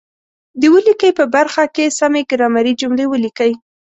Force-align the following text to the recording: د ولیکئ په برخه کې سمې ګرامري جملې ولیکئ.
د 0.59 0.63
ولیکئ 0.73 1.11
په 1.19 1.25
برخه 1.35 1.63
کې 1.75 1.95
سمې 1.99 2.21
ګرامري 2.29 2.73
جملې 2.81 3.05
ولیکئ. 3.09 3.51